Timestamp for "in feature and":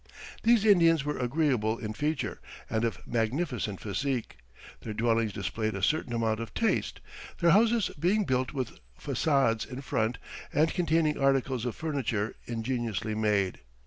1.77-2.83